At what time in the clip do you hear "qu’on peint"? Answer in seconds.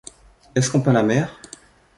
0.71-0.93